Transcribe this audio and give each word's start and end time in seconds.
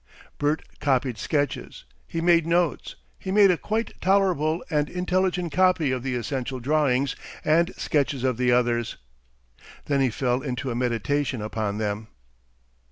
Bert 0.39 0.63
copied 0.79 1.19
sketches, 1.19 1.85
he 2.07 2.21
made 2.21 2.47
notes, 2.47 2.95
he 3.19 3.31
made 3.31 3.51
a 3.51 3.55
quite 3.57 3.93
tolerable 4.01 4.65
and 4.67 4.89
intelligent 4.89 5.51
copy 5.51 5.91
of 5.91 6.01
the 6.01 6.15
essential 6.15 6.59
drawings 6.59 7.15
and 7.45 7.75
sketches 7.75 8.23
of 8.23 8.37
the 8.37 8.51
others. 8.51 8.97
Then 9.85 10.01
he 10.01 10.09
fell 10.09 10.41
into 10.41 10.71
a 10.71 10.75
meditation 10.75 11.39
upon 11.39 11.77
them. 11.77 12.07